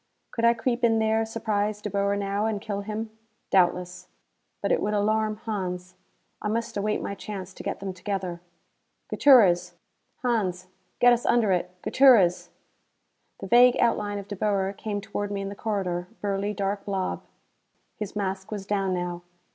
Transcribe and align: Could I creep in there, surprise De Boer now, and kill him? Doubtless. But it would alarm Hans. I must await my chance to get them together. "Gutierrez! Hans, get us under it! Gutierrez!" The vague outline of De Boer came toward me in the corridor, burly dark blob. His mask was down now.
Could 0.31 0.45
I 0.45 0.55
creep 0.55 0.83
in 0.83 0.97
there, 0.97 1.23
surprise 1.27 1.79
De 1.79 1.87
Boer 1.87 2.15
now, 2.15 2.47
and 2.47 2.59
kill 2.59 2.81
him? 2.81 3.11
Doubtless. 3.51 4.07
But 4.59 4.71
it 4.71 4.81
would 4.81 4.95
alarm 4.95 5.35
Hans. 5.45 5.93
I 6.41 6.47
must 6.47 6.75
await 6.75 7.03
my 7.03 7.13
chance 7.13 7.53
to 7.53 7.61
get 7.61 7.79
them 7.79 7.93
together. 7.93 8.41
"Gutierrez! 9.09 9.75
Hans, 10.23 10.65
get 10.97 11.13
us 11.13 11.23
under 11.27 11.51
it! 11.51 11.69
Gutierrez!" 11.83 12.49
The 13.41 13.45
vague 13.47 13.77
outline 13.77 14.17
of 14.17 14.27
De 14.27 14.35
Boer 14.35 14.73
came 14.75 15.01
toward 15.01 15.29
me 15.29 15.41
in 15.41 15.49
the 15.49 15.55
corridor, 15.55 16.07
burly 16.19 16.55
dark 16.55 16.83
blob. 16.85 17.21
His 17.95 18.15
mask 18.15 18.49
was 18.51 18.65
down 18.65 18.95
now. 18.95 19.21